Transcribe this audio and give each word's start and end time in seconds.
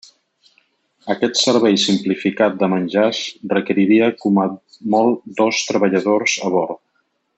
Aquest 1.13 1.35
servei 1.41 1.77
simplificat 1.83 2.57
de 2.63 2.69
menjars 2.73 3.19
requeriria 3.53 4.09
com 4.25 4.41
a 4.45 4.47
molt 4.95 5.21
dos 5.43 5.61
treballadors 5.73 6.39
a 6.49 6.53
bord. 6.57 6.83